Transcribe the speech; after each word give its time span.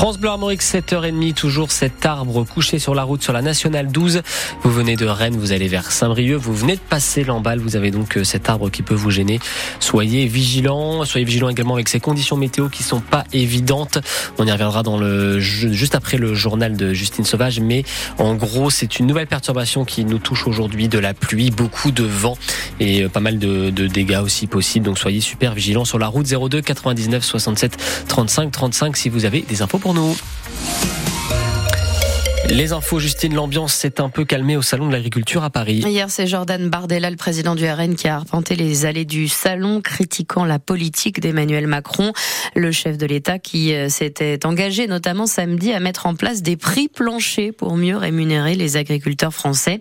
France 0.00 0.16
Bleu 0.16 0.30
Armorique, 0.30 0.62
7h30, 0.62 1.34
toujours 1.34 1.70
cet 1.70 2.06
arbre 2.06 2.42
couché 2.44 2.78
sur 2.78 2.94
la 2.94 3.02
route 3.02 3.22
sur 3.22 3.34
la 3.34 3.42
nationale 3.42 3.88
12. 3.88 4.22
Vous 4.62 4.70
venez 4.70 4.96
de 4.96 5.04
Rennes, 5.04 5.36
vous 5.36 5.52
allez 5.52 5.68
vers 5.68 5.92
Saint-Brieuc, 5.92 6.38
vous 6.38 6.54
venez 6.54 6.76
de 6.76 6.80
passer 6.80 7.22
l'emballe, 7.22 7.58
vous 7.58 7.76
avez 7.76 7.90
donc 7.90 8.16
euh, 8.16 8.24
cet 8.24 8.48
arbre 8.48 8.70
qui 8.70 8.80
peut 8.80 8.94
vous 8.94 9.10
gêner. 9.10 9.40
Soyez 9.78 10.24
vigilants, 10.24 11.04
soyez 11.04 11.26
vigilants 11.26 11.50
également 11.50 11.74
avec 11.74 11.90
ces 11.90 12.00
conditions 12.00 12.38
météo 12.38 12.70
qui 12.70 12.82
sont 12.82 13.00
pas 13.02 13.24
évidentes. 13.34 13.98
On 14.38 14.46
y 14.46 14.50
reviendra 14.50 14.82
dans 14.82 14.96
le 14.96 15.38
juste 15.38 15.94
après 15.94 16.16
le 16.16 16.32
journal 16.32 16.78
de 16.78 16.94
Justine 16.94 17.26
Sauvage, 17.26 17.60
mais 17.60 17.84
en 18.16 18.34
gros, 18.36 18.70
c'est 18.70 19.00
une 19.00 19.06
nouvelle 19.06 19.26
perturbation 19.26 19.84
qui 19.84 20.06
nous 20.06 20.18
touche 20.18 20.46
aujourd'hui, 20.46 20.88
de 20.88 20.98
la 20.98 21.12
pluie, 21.12 21.50
beaucoup 21.50 21.90
de 21.90 22.04
vent 22.04 22.38
et 22.80 23.04
euh, 23.04 23.08
pas 23.08 23.20
mal 23.20 23.38
de, 23.38 23.70
de 23.70 23.86
dégâts 23.86 24.20
aussi 24.22 24.46
possibles. 24.46 24.86
Donc 24.86 24.98
soyez 24.98 25.20
super 25.20 25.54
vigilants 25.54 25.84
sur 25.84 25.98
la 25.98 26.08
route 26.08 26.26
02 26.26 26.60
99 26.62 27.22
67 27.22 27.76
35 28.08 28.50
35 28.50 28.96
si 28.96 29.08
vous 29.08 29.24
avez 29.24 29.42
des 29.42 29.62
infos 29.62 29.78
pour 29.78 29.94
nous. 29.94 30.16
Les 32.50 32.72
infos, 32.72 32.98
Justine, 32.98 33.32
l'ambiance 33.32 33.72
s'est 33.72 34.00
un 34.00 34.08
peu 34.08 34.24
calmée 34.24 34.56
au 34.56 34.62
Salon 34.62 34.88
de 34.88 34.92
l'Agriculture 34.92 35.44
à 35.44 35.50
Paris. 35.50 35.84
Hier, 35.86 36.10
c'est 36.10 36.26
Jordan 36.26 36.68
Bardella, 36.68 37.08
le 37.08 37.16
président 37.16 37.54
du 37.54 37.64
RN, 37.64 37.94
qui 37.94 38.08
a 38.08 38.16
arpenté 38.16 38.56
les 38.56 38.86
allées 38.86 39.04
du 39.04 39.28
Salon, 39.28 39.80
critiquant 39.80 40.44
la 40.44 40.58
politique 40.58 41.20
d'Emmanuel 41.20 41.68
Macron, 41.68 42.12
le 42.56 42.72
chef 42.72 42.98
de 42.98 43.06
l'État 43.06 43.38
qui 43.38 43.72
euh, 43.72 43.88
s'était 43.88 44.44
engagé 44.44 44.88
notamment 44.88 45.26
samedi 45.26 45.72
à 45.72 45.78
mettre 45.78 46.06
en 46.06 46.16
place 46.16 46.42
des 46.42 46.56
prix 46.56 46.88
planchers 46.88 47.52
pour 47.56 47.76
mieux 47.76 47.96
rémunérer 47.96 48.56
les 48.56 48.76
agriculteurs 48.76 49.32
français. 49.32 49.80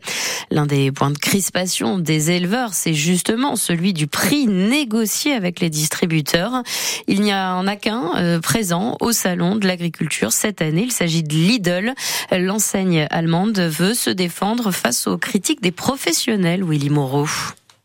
L'un 0.52 0.68
des 0.68 0.92
points 0.92 1.10
de 1.10 1.18
crispation 1.18 1.98
des 1.98 2.30
éleveurs, 2.30 2.76
c'est 2.76 2.94
justement 2.94 3.56
celui 3.56 3.94
du 3.94 4.06
prix 4.06 4.46
négocié 4.46 5.34
avec 5.34 5.60
les 5.60 5.72
distributeurs. 5.72 6.62
Il 7.08 7.22
n'y 7.22 7.34
en 7.34 7.66
a 7.66 7.76
qu'un 7.76 8.12
euh, 8.18 8.40
présent 8.40 8.96
au 9.02 9.12
Salon 9.12 9.56
de 9.56 9.66
l'Agriculture 9.66 10.32
cette 10.32 10.62
année. 10.62 10.84
Il 10.84 10.92
s'agit 10.92 11.24
de 11.24 11.34
Lidl 11.34 11.96
l'enseigne 12.60 13.08
allemande 13.10 13.58
veut 13.58 13.94
se 13.94 14.10
défendre 14.10 14.72
face 14.72 15.08
aux 15.08 15.18
critiques 15.18 15.62
des 15.62 15.72
professionnels, 15.72 16.62
Willy 16.62 16.90
Moreau. 16.90 17.26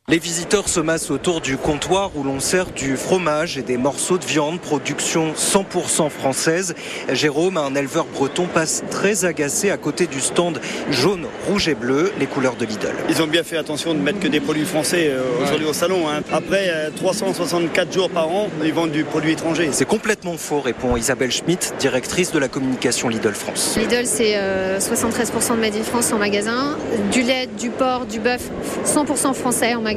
Les 0.07 0.19
visiteurs 0.19 0.69
se 0.69 0.81
massent 0.81 1.11
autour 1.11 1.41
du 1.41 1.57
comptoir 1.57 2.11
où 2.15 2.25
l'on 2.25 2.39
sert 2.39 2.67
du 2.73 2.99
fromage 2.99 3.57
et 3.57 3.63
des 3.63 3.79
morceaux 3.79 4.19
de 4.19 4.25
viande, 4.27 4.61
production 4.61 5.33
100% 5.33 6.11
française. 6.11 6.75
Jérôme, 7.11 7.57
un 7.57 7.75
éleveur 7.75 8.05
breton, 8.05 8.47
passe 8.47 8.85
très 8.91 9.25
agacé 9.25 9.71
à 9.71 9.79
côté 9.79 10.07
du 10.07 10.21
stand 10.21 10.61
jaune, 10.91 11.25
rouge 11.49 11.69
et 11.69 11.75
bleu, 11.75 12.13
les 12.21 12.27
couleurs 12.27 12.57
de 12.57 12.67
Lidl. 12.67 12.93
Ils 13.09 13.23
ont 13.23 13.27
bien 13.27 13.45
fait 13.45 13.57
attention 13.57 13.95
de 13.95 13.99
mettre 13.99 14.21
que 14.21 14.29
des 14.29 14.41
produits 14.41 14.67
français 14.67 15.09
euh, 15.09 15.23
aujourd'hui 15.43 15.67
au 15.67 15.73
salon. 15.73 16.07
Hein. 16.07 16.21
Après 16.31 16.71
364 16.97 17.89
euh, 17.89 17.91
jours 17.91 18.11
par 18.11 18.29
an, 18.29 18.51
ils 18.63 18.75
vendent 18.75 18.93
du 18.93 19.05
produit 19.05 19.33
étranger. 19.33 19.71
C'est 19.73 19.89
complètement 19.89 20.37
faux, 20.37 20.61
répond 20.61 20.99
Isabelle 20.99 21.33
Schmitt, 21.33 21.73
directrice 21.79 22.31
de 22.31 22.39
la 22.39 22.49
communication 22.49 23.09
Lidl 23.09 23.33
France. 23.33 23.79
Lidl, 23.81 24.05
c'est 24.05 24.35
73% 24.35 24.37
euh, 24.37 25.55
de 25.55 25.61
Made 25.61 25.77
in 25.77 25.83
France 25.83 26.13
en 26.13 26.19
magasin, 26.19 26.77
du 27.11 27.23
lait, 27.23 27.49
du 27.59 27.71
porc, 27.71 28.05
du 28.05 28.21
bœuf, 28.21 28.51
100% 28.85 29.33
français 29.33 29.75
en 29.75 29.81
magasin 29.81 29.94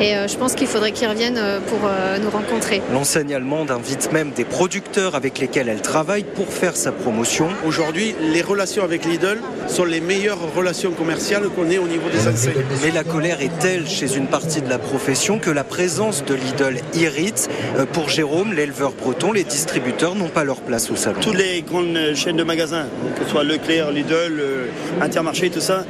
et 0.00 0.16
euh, 0.16 0.26
je 0.26 0.36
pense 0.36 0.54
qu'il 0.54 0.66
faudrait 0.66 0.92
qu'ils 0.92 1.08
reviennent 1.08 1.38
euh, 1.38 1.60
pour 1.60 1.78
euh, 1.84 2.18
nous 2.18 2.30
rencontrer. 2.30 2.82
L'enseigne 2.92 3.34
allemande 3.34 3.70
invite 3.70 4.12
même 4.12 4.30
des 4.30 4.44
producteurs 4.44 5.14
avec 5.14 5.38
lesquels 5.38 5.68
elle 5.68 5.82
travaille 5.82 6.24
pour 6.24 6.48
faire 6.48 6.76
sa 6.76 6.90
promotion. 6.90 7.48
Aujourd'hui, 7.64 8.14
les 8.20 8.42
relations 8.42 8.82
avec 8.82 9.04
Lidl 9.04 9.38
sont 9.68 9.84
les 9.84 10.00
meilleures 10.00 10.52
relations 10.54 10.90
commerciales 10.90 11.48
qu'on 11.48 11.70
ait 11.70 11.78
au 11.78 11.86
niveau 11.86 12.08
des 12.10 12.26
enseignes. 12.26 12.64
Mais 12.82 12.90
la 12.90 13.04
colère 13.04 13.40
est 13.40 13.56
telle 13.60 13.86
chez 13.86 14.16
une 14.16 14.26
partie 14.26 14.62
de 14.62 14.68
la 14.68 14.78
profession 14.78 15.38
que 15.38 15.50
la 15.50 15.64
présence 15.64 16.24
de 16.24 16.34
Lidl 16.34 16.80
irrite. 16.94 17.48
Pour 17.92 18.08
Jérôme, 18.08 18.52
l'éleveur 18.52 18.92
breton, 18.92 19.32
les 19.32 19.44
distributeurs 19.44 20.16
n'ont 20.16 20.28
pas 20.28 20.44
leur 20.44 20.60
place 20.60 20.90
au 20.90 20.96
salon. 20.96 21.18
Toutes 21.20 21.38
les 21.38 21.62
grandes 21.62 22.14
chaînes 22.14 22.36
de 22.36 22.44
magasins, 22.44 22.86
que 23.16 23.24
ce 23.24 23.30
soit 23.30 23.44
Leclerc, 23.44 23.92
Lidl, 23.92 24.42
Intermarché, 25.00 25.50
tout 25.50 25.60
ça, 25.60 25.84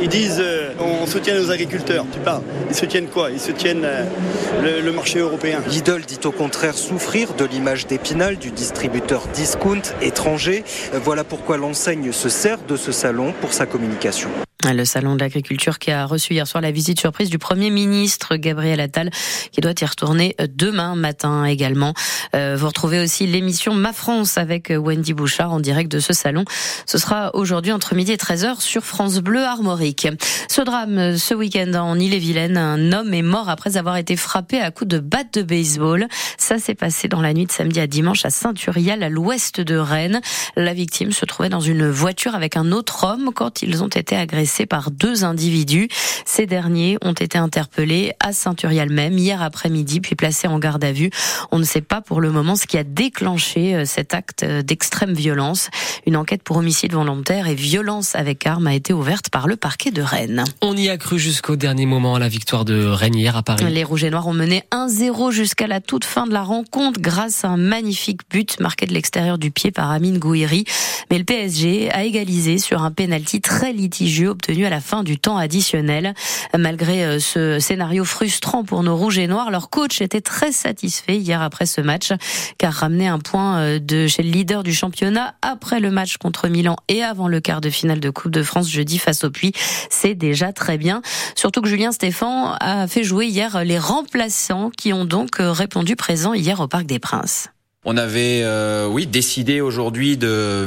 ils 0.00 0.08
disent 0.08 0.40
euh, 0.40 0.72
on 0.80 1.06
soutient 1.06 1.34
nos 1.34 1.50
agriculteurs. 1.50 2.06
Tu 2.12 2.18
parles. 2.20 2.42
Ils 2.68 2.74
soutiennent 2.74 3.08
quoi? 3.08 3.30
Ils 3.30 3.40
soutiennent 3.40 3.84
euh, 3.84 4.82
le, 4.82 4.92
marché 4.92 5.18
européen. 5.18 5.60
Lidl 5.68 6.02
dit 6.02 6.20
au 6.24 6.32
contraire 6.32 6.74
souffrir 6.74 7.34
de 7.34 7.44
l'image 7.44 7.86
d'Épinal 7.86 8.36
du 8.36 8.50
distributeur 8.50 9.26
discount 9.34 9.82
étranger. 10.02 10.64
Voilà 10.92 11.24
pourquoi 11.24 11.56
l'enseigne 11.56 12.12
se 12.12 12.28
sert 12.28 12.58
de 12.68 12.76
ce 12.76 12.92
salon 12.92 13.32
pour 13.40 13.52
sa 13.52 13.66
communication. 13.66 14.30
Le 14.72 14.86
salon 14.86 15.14
de 15.14 15.20
l'agriculture 15.20 15.78
qui 15.78 15.90
a 15.90 16.06
reçu 16.06 16.32
hier 16.32 16.46
soir 16.46 16.62
la 16.62 16.70
visite 16.70 16.98
surprise 16.98 17.28
du 17.28 17.38
Premier 17.38 17.68
ministre 17.68 18.36
Gabriel 18.36 18.80
Attal 18.80 19.10
qui 19.52 19.60
doit 19.60 19.74
y 19.78 19.84
retourner 19.84 20.34
demain 20.48 20.94
matin 20.94 21.44
également. 21.44 21.92
Euh, 22.34 22.56
vous 22.58 22.68
retrouvez 22.68 22.98
aussi 23.00 23.26
l'émission 23.26 23.74
Ma 23.74 23.92
France 23.92 24.38
avec 24.38 24.72
Wendy 24.74 25.12
Bouchard 25.12 25.52
en 25.52 25.60
direct 25.60 25.92
de 25.92 26.00
ce 26.00 26.14
salon. 26.14 26.44
Ce 26.86 26.96
sera 26.96 27.34
aujourd'hui 27.34 27.72
entre 27.72 27.94
midi 27.94 28.12
et 28.12 28.16
13h 28.16 28.60
sur 28.60 28.84
France 28.84 29.18
Bleu 29.18 29.44
Armorique. 29.44 30.08
Ce 30.48 30.62
drame 30.62 31.18
ce 31.18 31.34
week-end 31.34 31.74
en 31.74 31.98
Ille-et-Vilaine, 31.98 32.56
un 32.56 32.92
homme 32.92 33.12
est 33.12 33.22
mort 33.22 33.50
après 33.50 33.76
avoir 33.76 33.98
été 33.98 34.16
frappé 34.16 34.60
à 34.60 34.70
coups 34.70 34.88
de 34.88 34.98
batte 34.98 35.34
de 35.34 35.42
baseball. 35.42 36.08
Ça 36.38 36.58
s'est 36.58 36.74
passé 36.74 37.06
dans 37.08 37.20
la 37.20 37.34
nuit 37.34 37.46
de 37.46 37.52
samedi 37.52 37.80
à 37.80 37.86
dimanche 37.86 38.24
à 38.24 38.30
Saint-Urial 38.30 39.02
à 39.02 39.10
l'ouest 39.10 39.60
de 39.60 39.76
Rennes. 39.76 40.22
La 40.56 40.72
victime 40.72 41.12
se 41.12 41.26
trouvait 41.26 41.50
dans 41.50 41.60
une 41.60 41.90
voiture 41.90 42.34
avec 42.34 42.56
un 42.56 42.72
autre 42.72 43.04
homme 43.04 43.30
quand 43.34 43.60
ils 43.60 43.82
ont 43.82 43.88
été 43.88 44.16
agressés 44.16 44.53
par 44.66 44.90
deux 44.90 45.24
individus. 45.24 45.88
Ces 46.24 46.46
derniers 46.46 46.96
ont 47.02 47.12
été 47.12 47.38
interpellés 47.38 48.12
à 48.20 48.32
Saint-Urial 48.32 48.90
même 48.90 49.18
hier 49.18 49.42
après-midi, 49.42 50.00
puis 50.00 50.14
placés 50.14 50.48
en 50.48 50.58
garde 50.58 50.84
à 50.84 50.92
vue. 50.92 51.10
On 51.52 51.58
ne 51.58 51.64
sait 51.64 51.80
pas 51.80 52.00
pour 52.00 52.20
le 52.20 52.30
moment 52.30 52.56
ce 52.56 52.66
qui 52.66 52.78
a 52.78 52.84
déclenché 52.84 53.74
euh, 53.74 53.84
cet 53.84 54.14
acte 54.14 54.42
euh, 54.42 54.62
d'extrême 54.62 55.12
violence. 55.12 55.68
Une 56.06 56.16
enquête 56.16 56.42
pour 56.42 56.56
homicide 56.56 56.92
volontaire 56.92 57.48
et 57.48 57.54
violence 57.54 58.14
avec 58.14 58.46
arme 58.46 58.66
a 58.66 58.74
été 58.74 58.92
ouverte 58.92 59.28
par 59.30 59.46
le 59.48 59.56
parquet 59.56 59.90
de 59.90 60.02
Rennes. 60.02 60.44
On 60.62 60.76
y 60.76 60.88
a 60.88 60.96
cru 60.96 61.18
jusqu'au 61.18 61.56
dernier 61.56 61.86
moment 61.86 62.14
à 62.14 62.18
la 62.18 62.28
victoire 62.28 62.64
de 62.64 62.84
Rennes 62.86 63.16
hier 63.16 63.36
à 63.36 63.42
Paris. 63.42 63.64
Les 63.68 63.84
Rouges 63.84 64.04
et 64.04 64.10
Noirs 64.10 64.26
ont 64.26 64.32
mené 64.32 64.62
1-0 64.70 65.30
jusqu'à 65.30 65.66
la 65.66 65.80
toute 65.80 66.04
fin 66.04 66.26
de 66.26 66.32
la 66.32 66.42
rencontre 66.42 67.00
grâce 67.00 67.44
à 67.44 67.48
un 67.48 67.56
magnifique 67.56 68.22
but 68.30 68.60
marqué 68.60 68.86
de 68.86 68.92
l'extérieur 68.92 69.38
du 69.38 69.50
pied 69.50 69.70
par 69.70 69.90
Amine 69.90 70.18
Gouiri. 70.18 70.64
Mais 71.10 71.18
le 71.18 71.24
PSG 71.24 71.90
a 71.90 72.04
égalisé 72.04 72.58
sur 72.58 72.82
un 72.82 72.90
pénalty 72.90 73.40
très 73.40 73.72
litigieux 73.72 74.34
obtenu 74.44 74.66
à 74.66 74.70
la 74.70 74.80
fin 74.80 75.02
du 75.04 75.18
temps 75.18 75.38
additionnel. 75.38 76.12
Malgré 76.56 77.04
euh, 77.04 77.18
ce 77.18 77.58
scénario 77.58 78.04
frustrant 78.04 78.62
pour 78.62 78.82
nos 78.82 78.94
rouges 78.94 79.18
et 79.18 79.26
noirs, 79.26 79.50
leur 79.50 79.70
coach 79.70 80.02
était 80.02 80.20
très 80.20 80.52
satisfait 80.52 81.16
hier 81.16 81.40
après 81.40 81.64
ce 81.64 81.80
match, 81.80 82.12
car 82.58 82.74
ramener 82.74 83.08
un 83.08 83.18
point 83.18 83.58
euh, 83.58 83.78
de 83.78 84.06
chez 84.06 84.22
le 84.22 84.30
leader 84.30 84.62
du 84.62 84.74
championnat 84.74 85.34
après 85.40 85.80
le 85.80 85.90
match 85.90 86.18
contre 86.18 86.48
Milan 86.48 86.76
et 86.88 87.02
avant 87.02 87.28
le 87.28 87.40
quart 87.40 87.62
de 87.62 87.70
finale 87.70 88.00
de 88.00 88.10
Coupe 88.10 88.32
de 88.32 88.42
France 88.42 88.68
jeudi 88.68 88.98
face 88.98 89.24
au 89.24 89.30
Puy, 89.30 89.52
c'est 89.88 90.14
déjà 90.14 90.52
très 90.52 90.76
bien. 90.76 91.00
Surtout 91.34 91.62
que 91.62 91.68
Julien 91.68 91.92
Stéphan 91.92 92.54
a 92.60 92.86
fait 92.86 93.02
jouer 93.02 93.26
hier 93.26 93.64
les 93.64 93.78
remplaçants 93.78 94.70
qui 94.76 94.92
ont 94.92 95.06
donc 95.06 95.40
euh, 95.40 95.52
répondu 95.52 95.96
présents 95.96 96.34
hier 96.34 96.60
au 96.60 96.68
Parc 96.68 96.84
des 96.84 96.98
Princes. 96.98 97.53
On 97.86 97.98
avait, 97.98 98.40
euh, 98.42 98.86
oui, 98.86 99.06
décidé 99.06 99.60
aujourd'hui 99.60 100.16
de 100.16 100.66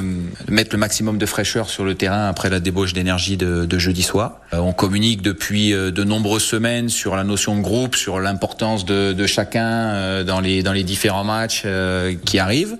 mettre 0.49 0.69
le 0.71 0.77
maximum 0.77 1.17
de 1.17 1.25
fraîcheur 1.25 1.67
sur 1.67 1.83
le 1.83 1.95
terrain 1.95 2.27
après 2.27 2.51
la 2.51 2.59
débauche 2.59 2.93
d'énergie 2.93 3.37
de, 3.37 3.79
jeudi 3.79 4.03
soir. 4.03 4.39
Euh, 4.53 4.57
on 4.57 4.71
communique 4.71 5.23
depuis 5.23 5.73
euh, 5.73 5.89
de 5.89 6.03
nombreuses 6.03 6.43
semaines 6.43 6.89
sur 6.89 7.15
la 7.15 7.23
notion 7.23 7.55
de 7.55 7.61
groupe, 7.61 7.95
sur 7.95 8.19
l'importance 8.19 8.85
de, 8.85 9.13
de, 9.13 9.25
chacun 9.25 10.23
dans 10.23 10.39
les 10.39 10.61
dans 10.61 10.73
les 10.73 10.83
différents 10.83 11.23
matchs 11.23 11.65
qui 12.25 12.37
arrivent. 12.37 12.77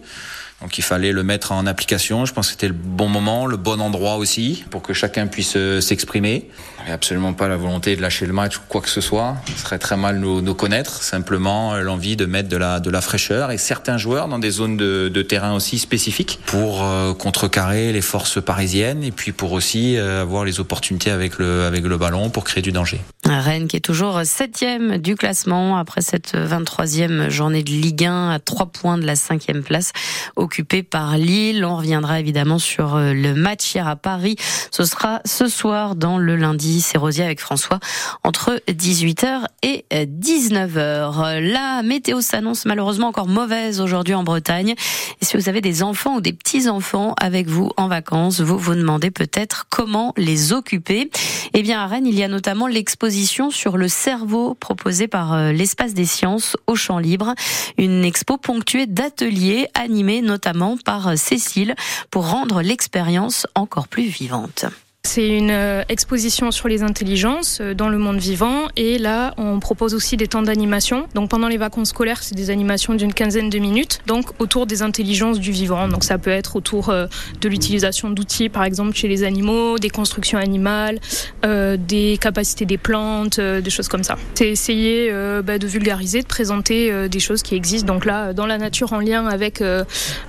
Donc 0.61 0.79
il 0.79 0.83
fallait 0.83 1.11
le 1.11 1.23
mettre 1.23 1.51
en 1.51 1.67
application. 1.67 2.25
Je 2.25 2.33
pense 2.33 2.47
que 2.47 2.51
c'était 2.53 2.67
le 2.67 2.73
bon 2.73 3.07
moment, 3.07 3.45
le 3.45 3.57
bon 3.57 3.79
endroit 3.79 4.15
aussi, 4.15 4.65
pour 4.71 4.81
que 4.81 4.91
chacun 4.91 5.27
puisse 5.27 5.53
euh, 5.55 5.81
s'exprimer. 5.81 6.49
Il 6.87 6.91
absolument 6.91 7.33
pas 7.33 7.47
la 7.47 7.57
volonté 7.57 7.95
de 7.95 8.01
lâcher 8.01 8.25
le 8.25 8.33
match 8.33 8.57
ou 8.57 8.61
quoi 8.67 8.81
que 8.81 8.89
ce 8.89 9.01
soit. 9.01 9.35
Ce 9.55 9.61
serait 9.61 9.77
très 9.77 9.97
mal 9.97 10.17
nous, 10.17 10.41
nous 10.41 10.55
connaître. 10.55 11.03
Simplement 11.03 11.75
euh, 11.75 11.81
l'envie 11.81 12.15
de 12.15 12.25
mettre 12.25 12.49
de 12.49 12.57
la, 12.57 12.79
de 12.79 12.89
la 12.89 13.01
fraîcheur 13.01 13.51
et 13.51 13.59
certains 13.59 13.99
joueurs 13.99 14.27
dans 14.27 14.39
des 14.39 14.49
zones 14.49 14.77
de, 14.77 15.09
de 15.09 15.21
terrain 15.21 15.53
aussi 15.53 15.77
spécifiques 15.77 16.39
pour 16.47 16.83
euh, 16.83 17.13
contrecarrer 17.13 17.93
les 17.93 18.01
forces 18.01 18.41
parisiennes 18.41 19.03
et 19.03 19.11
puis 19.11 19.33
pour 19.33 19.51
aussi 19.51 19.97
avoir 19.97 20.43
les 20.43 20.59
opportunités 20.59 21.11
avec 21.11 21.37
le, 21.37 21.65
avec 21.65 21.83
le 21.83 21.97
ballon 21.97 22.29
pour 22.29 22.43
créer 22.43 22.63
du 22.63 22.71
danger. 22.71 22.99
Rennes 23.29 23.67
qui 23.67 23.75
est 23.75 23.81
toujours 23.81 24.21
septième 24.23 24.97
du 24.97 25.15
classement 25.15 25.77
après 25.77 26.01
cette 26.01 26.33
23e 26.33 27.29
journée 27.29 27.61
de 27.61 27.69
Ligue 27.69 28.05
1 28.05 28.29
à 28.29 28.39
trois 28.39 28.67
points 28.67 28.97
de 28.97 29.05
la 29.05 29.15
cinquième 29.15 29.63
place 29.63 29.91
occupée 30.35 30.81
par 30.81 31.17
Lille. 31.17 31.65
On 31.65 31.77
reviendra 31.77 32.19
évidemment 32.19 32.57
sur 32.57 32.95
euh, 32.95 33.13
le 33.13 33.33
match 33.33 33.75
hier 33.75 33.87
à 33.87 33.95
Paris. 33.95 34.37
Ce 34.71 34.85
sera 34.85 35.21
ce 35.25 35.47
soir 35.47 35.95
dans 35.95 36.17
le 36.17 36.35
lundi 36.35 36.81
C'est 36.81 36.97
Rosier 36.97 37.25
avec 37.25 37.39
François 37.39 37.79
entre 38.23 38.61
18h 38.69 39.45
et 39.61 39.85
19h. 39.91 41.39
La 41.39 41.83
météo 41.83 42.21
s'annonce 42.21 42.65
malheureusement 42.65 43.07
encore 43.07 43.27
mauvaise 43.27 43.81
aujourd'hui 43.81 44.13
en 44.13 44.23
Bretagne. 44.23 44.75
Et 45.21 45.25
si 45.25 45.35
vous 45.35 45.49
avez 45.49 45.61
des 45.61 45.83
enfants 45.83 46.15
ou 46.15 46.21
des 46.21 46.33
petits-enfants 46.33 47.13
avec 47.19 47.47
vous 47.47 47.71
en 47.77 47.87
vacances, 47.87 48.39
vous 48.39 48.57
vous 48.57 48.75
demandez 48.75 49.11
peut-être 49.11 49.65
comment 49.69 50.13
les 50.17 50.53
occuper. 50.53 51.09
Eh 51.53 51.61
bien, 51.61 51.81
à 51.81 51.87
Rennes, 51.87 52.07
il 52.07 52.15
y 52.15 52.23
a 52.23 52.27
notamment 52.27 52.67
l'exposition 52.67 53.16
sur 53.25 53.77
le 53.77 53.87
cerveau 53.87 54.53
proposée 54.53 55.07
par 55.07 55.33
euh, 55.33 55.51
l'espace 55.51 55.93
des 55.93 56.05
sciences 56.05 56.55
au 56.67 56.75
champ 56.75 56.99
libre. 56.99 57.33
Une 57.77 58.05
expo 58.05 58.37
ponctuée 58.37 58.85
d'ateliers 58.85 59.67
animés 59.73 60.21
notamment 60.21 60.77
par 60.77 61.07
euh, 61.07 61.15
Cécile 61.15 61.75
pour 62.11 62.29
rendre 62.29 62.61
l'expérience 62.61 63.47
encore 63.55 63.87
plus 63.87 64.07
vivante. 64.07 64.65
C'est 65.07 65.29
une 65.29 65.51
euh, 65.51 65.83
exposition 65.87 66.51
sur 66.51 66.67
les 66.67 66.83
intelligences 66.83 67.59
euh, 67.61 67.73
dans 67.73 67.87
le 67.87 67.97
monde 67.97 68.17
vivant 68.17 68.67
et 68.75 68.97
là 68.97 69.33
on 69.37 69.61
propose 69.61 69.93
aussi 69.93 70.17
des 70.17 70.27
temps 70.27 70.41
d'animation. 70.41 71.07
Donc 71.15 71.29
pendant 71.29 71.47
les 71.47 71.55
vacances 71.55 71.89
scolaires, 71.89 72.21
c'est 72.21 72.35
des 72.35 72.49
animations 72.49 72.93
d'une 72.93 73.13
quinzaine 73.13 73.49
de 73.49 73.57
minutes, 73.57 74.01
donc 74.05 74.31
autour 74.39 74.67
des 74.67 74.81
intelligences 74.81 75.39
du 75.39 75.51
vivant. 75.51 75.87
Donc 75.87 76.03
ça 76.03 76.17
peut 76.17 76.29
être 76.29 76.57
autour 76.57 76.89
euh, 76.89 77.07
de 77.39 77.47
l'utilisation 77.47 78.09
d'outils 78.09 78.49
par 78.49 78.65
exemple 78.65 78.95
chez 78.95 79.07
les 79.07 79.23
animaux, 79.23 79.79
des 79.79 79.89
constructions 79.89 80.39
animales, 80.39 80.99
des 81.43 82.17
capacités 82.19 82.65
des 82.65 82.77
plantes, 82.77 83.39
des 83.39 83.69
choses 83.69 83.87
comme 83.87 84.03
ça. 84.03 84.17
C'est 84.35 84.49
essayer 84.49 85.09
bah, 85.43 85.57
de 85.57 85.67
vulgariser, 85.67 86.21
de 86.21 86.27
présenter 86.27 87.07
des 87.07 87.19
choses 87.19 87.43
qui 87.43 87.55
existent. 87.55 87.93
Donc 87.93 88.03
là 88.03 88.33
dans 88.33 88.45
la 88.45 88.57
nature 88.57 88.91
en 88.91 88.99
lien 88.99 89.25
avec 89.27 89.63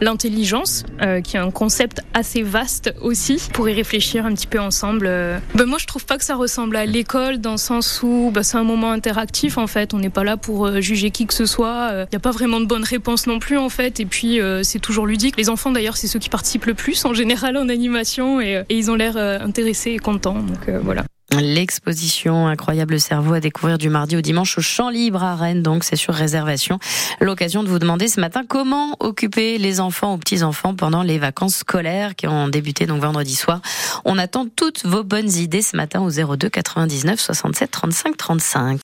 l'intelligence, 0.01 0.85
qui 1.25 1.37
est 1.37 1.41
un 1.41 1.51
concept 1.51 2.01
assez 2.15 2.43
vaste 2.43 2.95
aussi 3.01 3.43
pour 3.53 3.69
y 3.69 3.73
réfléchir 3.73 4.25
un 4.25 4.35
petit 4.35 4.47
peu 4.47 4.61
en 4.61 4.68
Euh. 4.85 5.39
Ben 5.55 5.67
moi, 5.67 5.79
je 5.79 5.87
trouve 5.87 6.05
pas 6.05 6.19
que 6.19 6.25
ça 6.25 6.37
ressemble 6.37 6.77
à 6.77 6.87
l'école 6.87 7.39
dans 7.39 7.53
le 7.53 7.59
sens 7.59 8.01
où 8.03 8.31
ben, 8.33 8.43
c'est 8.43 8.57
un 8.57 8.65
moment 8.65 8.91
interactif 8.91 9.59
en 9.59 9.67
fait. 9.67 9.95
On 9.95 9.99
n'est 9.99 10.11
pas 10.11 10.25
là 10.25 10.37
pour 10.37 10.67
euh, 10.67 10.81
juger 10.81 11.11
qui 11.11 11.27
que 11.27 11.35
ce 11.35 11.47
soit. 11.47 11.89
Il 11.91 11.95
euh. 11.95 12.07
n'y 12.13 12.17
a 12.17 12.21
pas 12.21 12.31
vraiment 12.31 12.61
de 12.61 12.67
bonne 12.67 12.85
réponse 12.85 13.27
non 13.27 13.39
plus 13.39 13.59
en 13.59 13.69
fait. 13.69 14.01
Et 14.01 14.07
puis 14.07 14.41
c'est 14.63 14.79
toujours 14.79 15.07
ludique. 15.07 15.37
Les 15.37 15.49
enfants 15.49 15.71
d'ailleurs, 15.71 15.97
c'est 15.97 16.07
ceux 16.07 16.19
qui 16.19 16.29
participent 16.29 16.67
le 16.67 16.75
plus 16.75 17.05
en 17.05 17.15
général 17.15 17.57
en 17.57 17.69
animation 17.69 18.41
et, 18.41 18.65
et 18.69 18.77
ils 18.77 18.91
ont 18.91 18.95
l'air 18.95 19.17
intéressés 19.17 19.93
et 19.93 19.99
contents. 19.99 20.35
Donc 20.41 20.69
voilà. 20.83 21.05
L'exposition 21.37 22.47
Incroyable 22.47 22.99
Cerveau 22.99 23.35
à 23.35 23.41
découvrir 23.41 23.77
du 23.77 23.91
mardi 23.91 24.17
au 24.17 24.23
dimanche 24.23 24.57
au 24.57 24.63
Champ 24.63 24.89
Libre 24.89 25.23
à 25.23 25.37
Rennes, 25.37 25.63
donc 25.63 25.85
c'est 25.85 25.95
sur 25.95 26.15
réservation. 26.15 26.79
L'occasion 27.21 27.63
de 27.63 27.69
vous 27.69 27.79
demander 27.79 28.09
ce 28.09 28.19
matin 28.19 28.45
comment 28.49 28.97
occuper 28.99 29.59
les 29.59 29.79
enfants 29.79 30.15
ou 30.15 30.19
petits-enfants 30.19 30.75
pendant 30.75 31.03
les 31.03 31.19
vacances 31.19 31.57
scolaires 31.57 32.17
qui 32.17 32.27
ont 32.27 32.49
débuté 32.49 32.87
donc 32.87 33.03
vendredi 33.03 33.35
soir. 33.35 33.61
On 34.07 34.17
attend 34.17 34.47
toutes 34.47 34.87
vos 34.87 35.05
bonnes 35.05 35.31
idées 35.31 35.61
ce 35.61 35.77
matin 35.77 36.01
au 36.01 36.11
02 36.11 36.49
99 36.49 37.21
67 37.21 37.71
35 37.71 38.17
35. 38.17 38.77